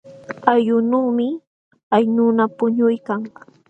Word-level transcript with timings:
Allqunuumi 0.51 1.27
hay 1.91 2.03
nuna 2.15 2.43
puñuykan. 2.57 3.21